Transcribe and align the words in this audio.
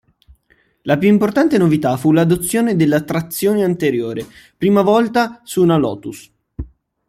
La 0.81 0.97
più 0.97 1.09
importante 1.09 1.59
novità 1.59 1.95
fu 1.95 2.11
l'adozione 2.11 2.75
della 2.75 3.01
trazione 3.03 3.63
anteriore, 3.63 4.25
prima 4.57 4.81
volta 4.81 5.41
su 5.43 5.61
una 5.61 5.77
Lotus. 5.77 6.31